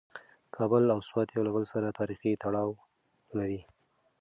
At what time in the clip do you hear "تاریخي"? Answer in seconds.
1.99-2.31